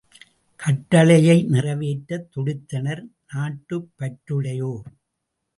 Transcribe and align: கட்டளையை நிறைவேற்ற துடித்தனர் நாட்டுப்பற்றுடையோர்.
கட்டளையை 0.59 1.35
நிறைவேற்ற 1.43 2.27
துடித்தனர் 2.33 3.03
நாட்டுப்பற்றுடையோர். 3.33 4.89